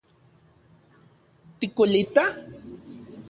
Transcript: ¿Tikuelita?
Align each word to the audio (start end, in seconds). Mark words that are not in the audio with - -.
¿Tikuelita? 1.59 2.23